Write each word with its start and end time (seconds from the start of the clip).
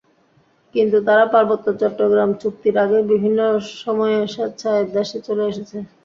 কিন্তু 0.75 0.97
তারা 1.07 1.25
পার্বত্য 1.33 1.67
চট্টগ্রাম 1.81 2.29
চুক্তির 2.41 2.75
আগেই 2.83 3.05
বিভিন্ন 3.11 3.39
সময়ে 3.79 4.17
স্বেচ্ছায় 4.33 4.83
দেশে 4.95 5.17
চলে 5.27 5.43
এসেছে। 5.51 5.77